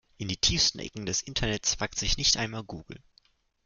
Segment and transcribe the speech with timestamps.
[0.17, 2.97] In die tiefsten Ecken des Internets wagt sich nicht einmal Google.